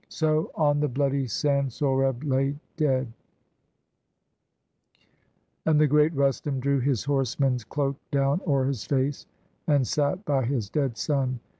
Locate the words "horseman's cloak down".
7.03-8.41